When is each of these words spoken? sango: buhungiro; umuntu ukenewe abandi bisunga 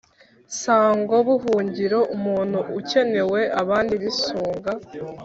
sango: 0.61 1.15
buhungiro; 1.27 1.99
umuntu 2.15 2.59
ukenewe 2.79 3.39
abandi 3.61 3.93
bisunga 4.03 4.71